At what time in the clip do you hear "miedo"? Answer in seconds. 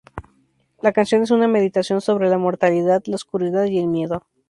3.85-4.23